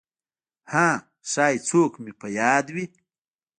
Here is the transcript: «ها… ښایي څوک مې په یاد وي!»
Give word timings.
«ها… 0.71 0.89
ښایي 1.31 1.57
څوک 1.67 1.91
مې 2.03 2.11
په 2.19 2.27
یاد 2.39 2.65
وي!» 2.75 2.85